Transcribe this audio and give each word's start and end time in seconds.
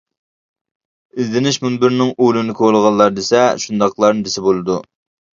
ئىزدىنىش 1.23 1.59
مۇنبىرىنىڭ 1.65 2.13
ئۇلىنى 2.27 2.55
كولىغانلار 2.61 3.13
دېسە 3.19 3.43
شۇنداقلارنى 3.65 4.25
دېسە 4.29 4.45
بولىدۇ. 4.47 4.79